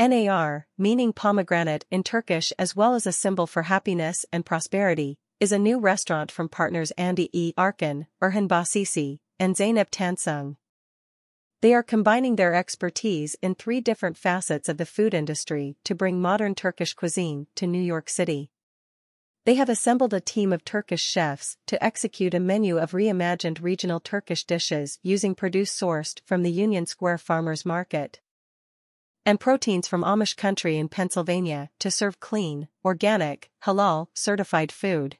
NAR, 0.00 0.66
meaning 0.78 1.12
pomegranate 1.12 1.84
in 1.90 2.02
Turkish 2.02 2.54
as 2.58 2.74
well 2.74 2.94
as 2.94 3.06
a 3.06 3.12
symbol 3.12 3.46
for 3.46 3.64
happiness 3.64 4.24
and 4.32 4.46
prosperity, 4.46 5.18
is 5.40 5.52
a 5.52 5.58
new 5.58 5.78
restaurant 5.78 6.32
from 6.32 6.48
partners 6.48 6.90
Andy 6.92 7.28
E. 7.38 7.52
Arkan, 7.58 8.06
Erhan 8.22 8.48
Basisi, 8.48 9.18
and 9.38 9.54
Zeynep 9.54 9.90
Tansung. 9.90 10.56
They 11.60 11.74
are 11.74 11.82
combining 11.82 12.36
their 12.36 12.54
expertise 12.54 13.36
in 13.42 13.54
three 13.54 13.82
different 13.82 14.16
facets 14.16 14.70
of 14.70 14.78
the 14.78 14.86
food 14.86 15.12
industry 15.12 15.76
to 15.84 15.94
bring 15.94 16.18
modern 16.18 16.54
Turkish 16.54 16.94
cuisine 16.94 17.46
to 17.56 17.66
New 17.66 17.82
York 17.82 18.08
City. 18.08 18.50
They 19.44 19.56
have 19.56 19.68
assembled 19.68 20.14
a 20.14 20.20
team 20.20 20.50
of 20.54 20.64
Turkish 20.64 21.02
chefs 21.02 21.58
to 21.66 21.84
execute 21.84 22.32
a 22.32 22.40
menu 22.40 22.78
of 22.78 22.92
reimagined 22.92 23.62
regional 23.62 24.00
Turkish 24.00 24.44
dishes 24.44 24.98
using 25.02 25.34
produce 25.34 25.78
sourced 25.78 26.22
from 26.24 26.42
the 26.42 26.50
Union 26.50 26.86
Square 26.86 27.18
Farmers 27.18 27.66
Market 27.66 28.20
and 29.26 29.38
proteins 29.38 29.86
from 29.86 30.02
Amish 30.02 30.36
country 30.36 30.76
in 30.76 30.88
Pennsylvania 30.88 31.70
to 31.78 31.90
serve 31.90 32.20
clean, 32.20 32.68
organic, 32.84 33.50
halal, 33.64 34.08
certified 34.14 34.72
food. 34.72 35.18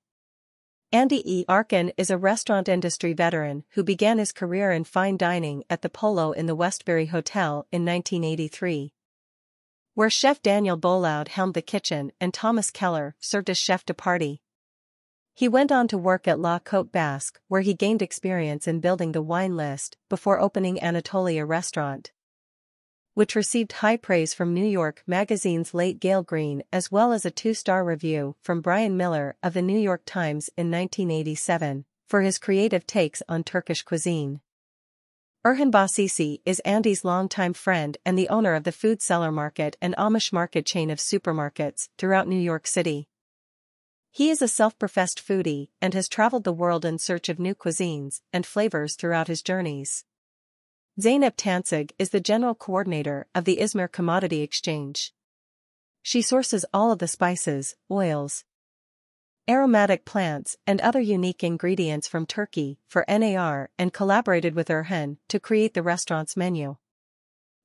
Andy 0.93 1.23
E. 1.25 1.45
Arkin 1.49 1.93
is 1.97 2.11
a 2.11 2.19
restaurant 2.19 2.69
industry 2.69 3.13
veteran 3.13 3.63
who 3.71 3.85
began 3.85 4.19
his 4.19 4.33
career 4.33 4.73
in 4.73 4.83
fine 4.83 5.17
dining 5.17 5.63
at 5.71 5.83
the 5.83 5.89
Polo 5.89 6.33
in 6.33 6.47
the 6.47 6.55
Westbury 6.57 7.07
Hotel 7.07 7.67
in 7.71 7.85
1983. 7.85 8.93
Where 9.95 10.11
chef 10.11 10.43
Daniel 10.43 10.77
Boulud 10.77 11.29
helmed 11.29 11.55
the 11.55 11.63
kitchen 11.63 12.11
and 12.21 12.35
Thomas 12.35 12.73
Keller 12.73 13.15
served 13.21 13.49
as 13.51 13.59
chef 13.59 13.87
de 13.87 13.95
partie. 13.95 14.43
He 15.33 15.47
went 15.47 15.71
on 15.71 15.87
to 15.89 15.97
work 15.97 16.27
at 16.27 16.41
La 16.41 16.59
Côte 16.59 16.91
Basque 16.91 17.39
where 17.47 17.61
he 17.61 17.75
gained 17.75 18.03
experience 18.03 18.67
in 18.67 18.81
building 18.81 19.13
the 19.13 19.23
wine 19.23 19.57
list 19.57 19.97
before 20.09 20.41
opening 20.41 20.83
Anatolia 20.83 21.45
restaurant 21.45 22.11
which 23.21 23.37
received 23.37 23.73
high 23.73 23.99
praise 23.99 24.33
from 24.33 24.55
New 24.55 24.65
York 24.65 25.03
Magazine's 25.07 25.75
late 25.75 26.01
Gael 26.01 26.23
Greene 26.23 26.63
as 26.73 26.91
well 26.91 27.13
as 27.13 27.27
a 27.27 27.31
two-star 27.31 27.85
review 27.85 28.35
from 28.41 28.63
Bryan 28.63 28.97
Miller 28.97 29.37
of 29.43 29.53
the 29.53 29.61
New 29.61 29.79
York 29.79 30.01
Times 30.07 30.49
in 30.57 30.71
1987, 30.71 31.85
for 32.09 32.23
his 32.23 32.39
creative 32.39 32.87
takes 32.87 33.23
on 33.29 33.45
Turkish 33.45 33.83
cuisine. 33.83 34.41
Erhan 35.45 35.71
Basisi 35.71 36.41
is 36.47 36.61
Andy's 36.61 37.05
longtime 37.05 37.53
friend 37.53 37.99
and 38.07 38.17
the 38.17 38.31
owner 38.31 38.55
of 38.55 38.65
the 38.65 38.73
Food 38.73 39.03
Cellar 39.03 39.31
Market 39.31 39.77
and 39.83 39.95
Amish 39.99 40.33
Market 40.33 40.65
chain 40.65 40.89
of 40.89 40.97
supermarkets 40.97 41.91
throughout 41.99 42.27
New 42.27 42.41
York 42.41 42.67
City. 42.67 43.07
He 44.11 44.31
is 44.31 44.41
a 44.41 44.49
self-professed 44.49 45.23
foodie 45.23 45.69
and 45.83 45.93
has 45.93 46.09
traveled 46.09 46.45
the 46.45 46.55
world 46.55 46.87
in 46.87 46.99
search 46.99 47.29
of 47.29 47.39
new 47.39 47.55
cuisines 47.55 48.23
and 48.33 48.47
flavors 48.47 48.97
throughout 48.97 49.29
his 49.29 49.43
journeys. 49.43 50.07
Zeynep 50.99 51.37
Tansig 51.37 51.93
is 51.99 52.11
the 52.11 52.21
general 52.21 52.55
coordinator 52.55 53.27
of 53.35 53.45
the 53.45 53.59
Izmir 53.59 53.91
Commodity 53.91 54.43
Exchange. 54.43 55.15
She 56.03 56.21
sources 56.21 56.67
all 56.75 56.91
of 56.91 56.99
the 56.99 57.09
spices, 57.09 57.77
oils, 57.91 58.45
aromatic 59.49 60.05
plants, 60.05 60.57
and 60.67 60.81
other 60.81 61.01
unique 61.01 61.45
ingredients 61.45 62.09
from 62.09 62.27
Turkey 62.27 62.81
for 62.87 63.05
NAR 63.09 63.71
and 63.79 63.93
collaborated 63.93 64.55
with 64.55 64.69
Erhan 64.69 65.19
to 65.29 65.41
create 65.41 65.75
the 65.75 65.83
restaurant's 65.83 66.37
menu. 66.37 66.77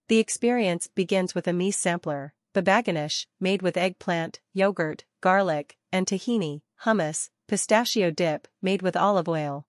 The 0.08 0.20
experience 0.20 0.88
begins 0.88 1.34
with 1.34 1.48
a 1.48 1.54
mise 1.54 1.78
sampler, 1.78 2.34
babaganish, 2.54 3.26
made 3.40 3.62
with 3.64 3.76
eggplant, 3.76 4.40
yogurt, 4.54 5.04
garlic, 5.22 5.78
and 5.92 6.06
tahini, 6.06 6.62
hummus, 6.84 7.32
pistachio 7.48 8.12
dip, 8.12 8.48
made 8.62 8.82
with 8.82 8.96
olive 8.96 9.28
oil, 9.28 9.66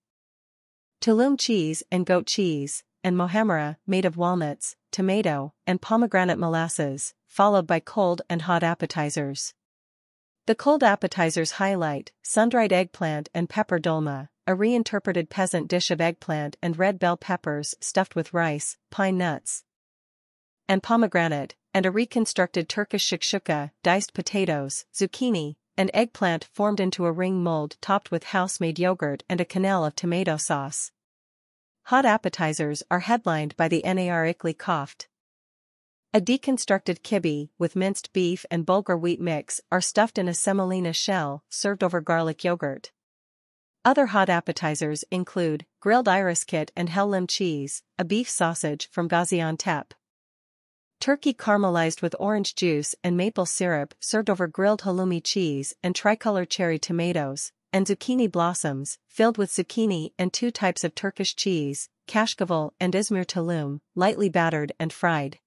tulum 1.01 1.39
cheese 1.39 1.83
and 1.91 2.05
goat 2.05 2.27
cheese, 2.27 2.85
and 3.07 3.17
muhammara, 3.17 3.77
made 3.87 4.05
of 4.05 4.17
walnuts, 4.17 4.75
tomato, 4.91 5.55
and 5.65 5.81
pomegranate 5.81 6.41
molasses, 6.41 7.15
followed 7.29 7.65
by 7.65 7.79
cold 7.79 8.21
and 8.29 8.43
hot 8.43 8.65
appetizers. 8.65 9.55
The 10.47 10.57
cold 10.57 10.83
appetizers 10.83 11.53
highlight 11.53 12.11
sun-dried 12.23 12.73
eggplant 12.73 13.29
and 13.33 13.49
pepper 13.49 13.79
dolma, 13.79 14.31
a 14.45 14.57
reinterpreted 14.57 15.31
peasant 15.31 15.69
dish 15.69 15.93
of 15.93 16.01
eggplant 16.01 16.57
and 16.61 16.77
red 16.77 16.99
bell 16.99 17.17
peppers 17.17 17.77
stuffed 17.81 18.17
with 18.17 18.35
rice, 18.35 18.77
pine 18.91 19.17
nuts, 19.17 19.63
and 20.69 20.83
pomegranate, 20.83 21.55
and 21.73 21.87
a 21.87 21.93
reconstructed 21.93 22.69
Turkish 22.69 23.09
shakshuka, 23.09 23.71
diced 23.85 24.15
potatoes, 24.15 24.85
zucchini, 24.93 25.55
and 25.77 25.93
eggplant 25.95 26.49
formed 26.53 26.81
into 26.81 27.07
a 27.07 27.13
ring 27.13 27.41
mold 27.41 27.77
topped 27.81 28.11
with 28.11 28.25
house-made 28.25 28.81
yogurt 28.81 29.23
and 29.29 29.41
a 29.41 29.45
quenelle 29.45 29.87
of 29.87 29.95
tomato 29.95 30.37
sauce. 30.37 30.91
Hot 31.91 32.05
appetizers 32.05 32.83
are 32.91 32.99
headlined 32.99 33.57
by 33.57 33.69
the 33.69 33.81
NAR 33.85 34.25
Ikli 34.25 34.57
Koft. 34.57 35.07
A 36.13 36.21
deconstructed 36.21 37.03
kibbeh 37.03 37.51
with 37.61 37.77
minced 37.77 38.13
beef 38.13 38.45
and 38.51 38.67
bulgur 38.67 39.01
wheat 39.01 39.21
mix 39.21 39.61
are 39.71 39.81
stuffed 39.81 40.19
in 40.19 40.27
a 40.27 40.35
semolina 40.35 40.93
shell 40.93 41.45
served 41.49 41.85
over 41.85 42.01
garlic 42.01 42.43
yogurt. 42.43 42.91
Other 43.85 44.07
hot 44.07 44.29
appetizers 44.29 45.05
include 45.13 45.65
grilled 45.79 46.09
iris 46.09 46.43
kit 46.43 46.73
and 46.75 46.89
hellim 46.89 47.29
cheese, 47.29 47.85
a 48.01 48.05
beef 48.05 48.29
sausage 48.29 48.91
from 48.91 49.09
Gaziantep. 49.09 49.93
Turkey 50.99 51.35
caramelized 51.35 52.03
with 52.03 52.17
orange 52.19 52.57
juice 52.57 52.97
and 53.05 53.17
maple 53.17 53.47
syrup 53.47 53.95
served 54.01 54.29
over 54.29 54.49
grilled 54.49 54.83
halloumi 54.83 55.23
cheese 55.23 55.73
and 55.85 55.95
tricolor 55.95 56.45
cherry 56.45 56.81
tomatoes, 56.81 57.53
and 57.77 57.87
zucchini 57.87 58.27
blossoms, 58.27 58.97
filled 59.07 59.37
with 59.37 59.53
zucchini 59.53 60.11
and 60.19 60.33
two 60.33 60.51
types 60.51 60.83
of 60.83 60.95
Turkish 60.95 61.37
cheese, 61.37 61.91
kashkaval 62.09 62.71
and 62.81 62.95
Izmir 62.95 63.27
tulum, 63.27 63.81
lightly 63.95 64.31
battered 64.31 64.73
and 64.81 64.91
fried. 64.91 65.41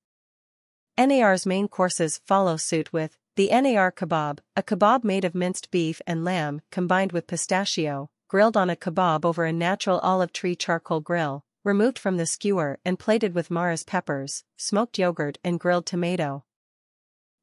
NAR's 0.96 1.48
main 1.48 1.68
courses 1.68 2.22
follow 2.28 2.56
suit 2.56 2.94
with 2.94 3.18
the 3.36 3.50
NAR 3.50 3.92
kebab, 3.92 4.38
a 4.56 4.62
kebab 4.62 5.04
made 5.04 5.26
of 5.26 5.34
minced 5.34 5.72
beef 5.72 6.04
and 6.06 6.24
lamb 6.24 6.62
combined 6.72 7.14
with 7.14 7.26
pistachio, 7.26 8.12
grilled 8.28 8.56
on 8.56 8.70
a 8.70 8.76
kebab 8.76 9.26
over 9.26 9.46
a 9.46 9.52
natural 9.52 9.98
olive 9.98 10.32
tree 10.32 10.56
charcoal 10.56 11.00
grill, 11.00 11.44
removed 11.64 11.98
from 11.98 12.18
the 12.18 12.28
skewer 12.28 12.78
and 12.86 13.00
plated 13.00 13.34
with 13.34 13.50
Maras 13.50 13.84
peppers, 13.84 14.44
smoked 14.56 15.00
yogurt 15.00 15.40
and 15.44 15.60
grilled 15.60 15.88
tomato. 15.88 16.46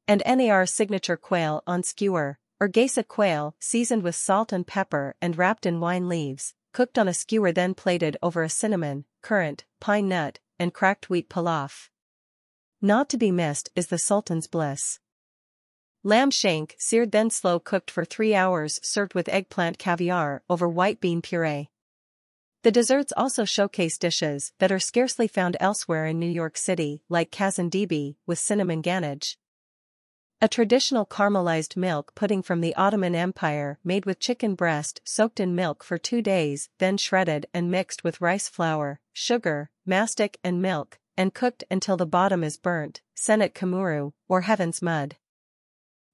And 0.07 0.23
NAR's 0.25 0.73
signature 0.73 1.17
quail 1.17 1.61
on 1.67 1.83
skewer, 1.83 2.39
Hargeisa 2.59 3.07
quail, 3.07 3.55
seasoned 3.59 4.01
with 4.01 4.15
salt 4.15 4.51
and 4.51 4.65
pepper 4.65 5.15
and 5.21 5.37
wrapped 5.37 5.67
in 5.67 5.79
wine 5.79 6.09
leaves, 6.09 6.55
cooked 6.73 6.97
on 6.97 7.07
a 7.07 7.13
skewer 7.13 7.51
then 7.51 7.75
plated 7.75 8.17
over 8.23 8.41
a 8.41 8.49
cinnamon, 8.49 9.05
currant, 9.21 9.63
pine 9.79 10.07
nut, 10.07 10.39
and 10.57 10.73
cracked 10.73 11.07
wheat 11.07 11.29
pilaf. 11.29 11.89
Not 12.81 13.09
to 13.09 13.17
be 13.17 13.31
missed 13.31 13.69
is 13.75 13.87
the 13.87 13.99
Sultan's 13.99 14.47
Bliss. 14.47 14.99
Lamb 16.03 16.31
shank 16.31 16.75
seared 16.79 17.11
then 17.11 17.29
slow 17.29 17.59
cooked 17.59 17.91
for 17.91 18.03
three 18.03 18.33
hours 18.33 18.79
served 18.81 19.13
with 19.13 19.29
eggplant 19.29 19.77
caviar 19.77 20.41
over 20.49 20.67
white 20.67 20.99
bean 20.99 21.21
puree. 21.21 21.69
The 22.63 22.71
desserts 22.71 23.13
also 23.15 23.45
showcase 23.45 23.99
dishes 23.99 24.51
that 24.57 24.71
are 24.71 24.79
scarcely 24.79 25.27
found 25.27 25.57
elsewhere 25.59 26.07
in 26.07 26.17
New 26.17 26.29
York 26.29 26.57
City 26.57 27.03
like 27.07 27.29
kazandibi 27.29 28.15
with 28.25 28.39
cinnamon 28.39 28.81
ganache, 28.81 29.37
a 30.39 30.47
traditional 30.47 31.03
caramelized 31.03 31.75
milk 31.75 32.13
pudding 32.13 32.43
from 32.43 32.61
the 32.61 32.75
Ottoman 32.75 33.15
Empire 33.15 33.79
made 33.83 34.05
with 34.05 34.19
chicken 34.19 34.53
breast 34.53 35.01
soaked 35.03 35.39
in 35.39 35.55
milk 35.55 35.83
for 35.83 35.97
two 35.97 36.21
days, 36.21 36.69
then 36.77 36.95
shredded 36.95 37.47
and 37.55 37.71
mixed 37.71 38.03
with 38.03 38.21
rice 38.21 38.47
flour, 38.47 38.99
sugar, 39.13 39.71
mastic 39.83 40.37
and 40.43 40.61
milk, 40.61 40.99
and 41.17 41.33
cooked 41.33 41.63
until 41.71 41.97
the 41.97 42.05
bottom 42.05 42.43
is 42.43 42.55
burnt, 42.55 43.01
senet 43.15 43.53
kamuru, 43.53 44.13
or 44.27 44.41
heaven's 44.41 44.79
mud. 44.79 45.15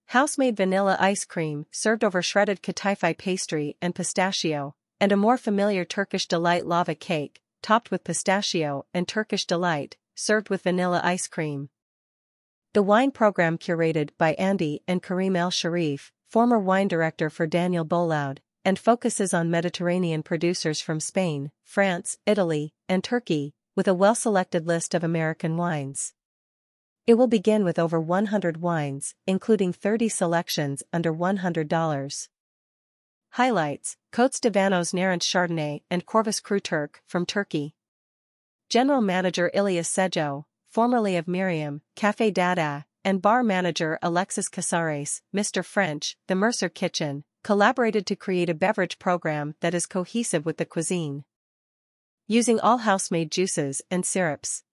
House-made 0.07 0.55
vanilla 0.55 0.95
ice 1.01 1.25
cream 1.25 1.66
served 1.69 2.03
over 2.03 2.22
shredded 2.22 2.61
katifi 2.61 3.17
pastry 3.17 3.75
and 3.81 3.94
pistachio, 3.94 4.73
and 5.01 5.11
a 5.11 5.17
more 5.17 5.38
familiar 5.38 5.84
Turkish 5.84 6.29
delight 6.29 6.66
lava 6.66 6.95
cake, 6.95 7.41
topped 7.61 7.91
with 7.91 8.05
pistachio 8.05 8.85
and 8.94 9.05
Turkish 9.05 9.45
delight, 9.45 9.97
served 10.16 10.50
with 10.50 10.63
vanilla 10.63 11.01
ice 11.03 11.28
cream. 11.28 11.67
The 12.73 12.81
wine 12.81 13.11
program 13.11 13.59
curated 13.59 14.09
by 14.17 14.34
Andy 14.34 14.81
and 14.87 15.03
Karim 15.03 15.35
El 15.35 15.52
Sharif, 15.52 16.11
former 16.28 16.58
wine 16.58 16.87
director 16.87 17.29
for 17.29 17.46
Daniel 17.46 17.85
Boulud, 17.85 18.40
and 18.66 18.79
focuses 18.79 19.31
on 19.31 19.52
Mediterranean 19.52 20.23
producers 20.23 20.81
from 20.81 20.99
Spain, 20.99 21.52
France, 21.64 22.17
Italy, 22.25 22.73
and 22.90 23.03
Turkey, 23.03 23.53
with 23.75 23.87
a 23.87 23.93
well-selected 23.93 24.66
list 24.66 24.96
of 24.96 25.03
American 25.03 25.55
wines. 25.55 26.16
It 27.05 27.14
will 27.14 27.28
begin 27.28 27.64
with 27.64 27.78
over 27.78 28.02
100 28.02 28.58
wines, 28.58 29.14
including 29.28 29.72
30 29.72 30.09
selections 30.09 30.81
under 30.91 31.14
$100. 31.14 32.28
Highlights, 33.34 33.97
Cotes 34.11 34.40
d'Avanos 34.40 34.96
Narince 34.96 35.28
Chardonnay 35.28 35.84
and 35.91 36.08
Corvus 36.08 36.40
Cru 36.40 36.59
Turk 36.59 37.03
from 37.05 37.28
Turkey. 37.28 37.75
General 38.67 39.02
Manager 39.02 39.52
Ilias 39.53 39.87
Sejo, 39.87 40.46
formerly 40.73 41.16
of 41.17 41.28
Miriam, 41.28 41.84
Café 41.96 42.34
Dada, 42.34 42.84
and 43.05 43.22
bar 43.22 43.43
manager 43.43 43.99
Alexis 44.02 44.49
Casares, 44.49 45.22
Mr. 45.31 45.64
French, 45.64 46.17
the 46.25 46.34
Mercer 46.34 46.67
Kitchen, 46.67 47.23
collaborated 47.43 48.08
to 48.08 48.16
create 48.16 48.49
a 48.49 48.55
beverage 48.55 48.97
program 48.97 49.53
that 49.59 49.75
is 49.75 49.85
cohesive 49.85 50.47
with 50.47 50.58
the 50.58 50.66
cuisine. 50.66 51.25
Using 52.25 52.59
all 52.59 52.79
house-made 52.79 53.29
juices 53.31 53.84
and 53.91 54.03
syrups. 54.03 54.64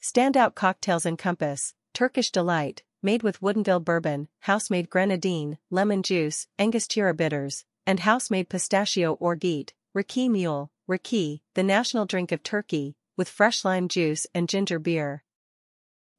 Standout 0.00 0.54
cocktails 0.54 1.04
encompass 1.04 1.74
Turkish 1.92 2.30
Delight, 2.30 2.84
made 3.02 3.24
with 3.24 3.40
Woodinville 3.40 3.84
bourbon, 3.84 4.28
house-made 4.42 4.88
grenadine, 4.88 5.58
lemon 5.68 6.04
juice, 6.04 6.46
Angostura 6.60 7.12
bitters, 7.12 7.64
and 7.84 7.98
house-made 7.98 8.48
pistachio 8.48 9.14
orgeat, 9.14 9.74
Raki 9.94 10.28
Mule, 10.28 10.70
Raki, 10.86 11.42
the 11.54 11.64
national 11.64 12.06
drink 12.06 12.30
of 12.30 12.44
Turkey, 12.44 12.94
with 13.18 13.28
fresh 13.28 13.64
lime 13.64 13.88
juice 13.88 14.26
and 14.34 14.48
ginger 14.48 14.78
beer. 14.78 15.24